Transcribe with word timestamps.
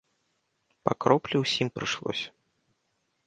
Па 0.87 0.91
кроплі 1.03 1.35
ўсім 1.43 1.67
прыйшлося. 1.77 2.27